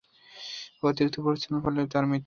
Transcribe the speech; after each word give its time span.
অতিরিক্ত 0.83 1.17
পরিশ্রমের 1.25 1.61
ফলে 1.63 1.79
তার 1.85 2.03
মৃত্যু 2.03 2.07
হয়। 2.07 2.19